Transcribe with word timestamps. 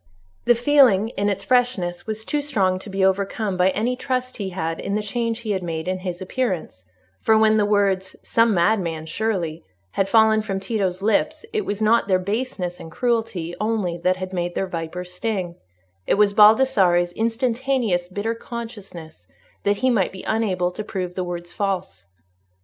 The 0.45 0.55
feeling, 0.55 1.09
in 1.09 1.29
its 1.29 1.43
freshness, 1.43 2.07
was 2.07 2.25
too 2.25 2.41
strong 2.41 2.79
to 2.79 2.89
be 2.89 3.05
overcome 3.05 3.55
by 3.55 3.69
any 3.69 3.95
trust 3.95 4.37
he 4.37 4.49
had 4.49 4.79
in 4.79 4.95
the 4.95 5.03
change 5.03 5.41
he 5.41 5.51
had 5.51 5.61
made 5.61 5.87
in 5.87 5.99
his 5.99 6.23
appearance; 6.23 6.85
for 7.21 7.37
when 7.37 7.57
the 7.57 7.67
words 7.67 8.15
"some 8.23 8.51
madman, 8.51 9.05
surely," 9.05 9.63
had 9.91 10.09
fallen 10.09 10.41
from 10.41 10.59
Tito's 10.59 11.03
lips, 11.03 11.45
it 11.53 11.65
was 11.67 11.83
not 11.83 12.07
their 12.07 12.17
baseness 12.17 12.79
and 12.79 12.91
cruelty 12.91 13.53
only 13.61 13.95
that 13.99 14.15
had 14.17 14.33
made 14.33 14.55
their 14.55 14.65
viper 14.65 15.03
sting—it 15.03 16.13
was 16.15 16.33
Baldassarre's 16.33 17.11
instantaneous 17.13 18.07
bitter 18.07 18.33
consciousness 18.33 19.27
that 19.61 19.77
he 19.85 19.91
might 19.91 20.11
be 20.11 20.23
unable 20.23 20.71
to 20.71 20.83
prove 20.83 21.13
the 21.13 21.23
words 21.23 21.53
false. 21.53 22.07